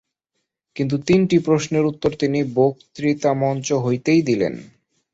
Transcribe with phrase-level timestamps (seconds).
[0.75, 4.53] কিন্তু তিনটি প্রশ্নের উত্তর তিনি বক্তৃতামঞ্চ হইতেই দিলেন।